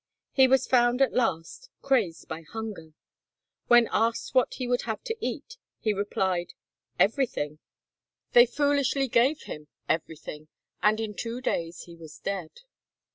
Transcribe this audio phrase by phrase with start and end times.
[0.31, 2.95] He was found at last, crazed by hunger.
[3.67, 6.53] When asked what he would have to eat, he replied,
[6.97, 7.59] "Everything."
[8.31, 10.47] They foolishly gave him "everything,"
[10.81, 12.49] and in two days he was dead.